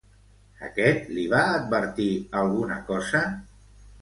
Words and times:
Aquest 0.67 1.11
li 1.17 1.25
va 1.33 1.41
advertir 1.59 2.09
alguna 2.41 2.81
cosa? 2.89 3.23